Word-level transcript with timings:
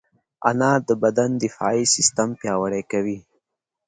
انار 0.49 0.79
د 0.89 0.91
بدن 1.03 1.29
دفاعي 1.43 1.83
سیستم 1.95 2.29
پیاوړی 2.39 2.83
کوي. 2.91 3.19